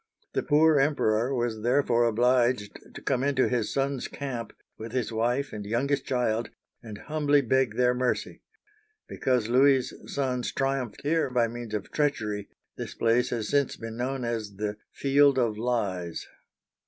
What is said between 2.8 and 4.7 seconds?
to come into his sons* camp,